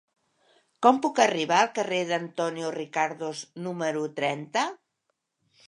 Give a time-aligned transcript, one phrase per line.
[0.85, 4.65] Com puc arribar al carrer d'Antonio Ricardos número trenta?